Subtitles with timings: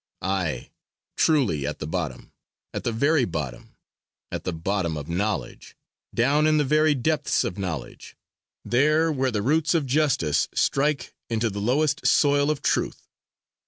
[0.23, 0.71] Aye!
[1.15, 2.31] truly at the bottom,
[2.73, 3.75] at the very bottom;
[4.31, 5.77] at the bottom of knowledge,
[6.11, 8.17] down in the very depths of knowledge
[8.65, 13.05] there where the roots of justice strike into the lowest soil of Truth.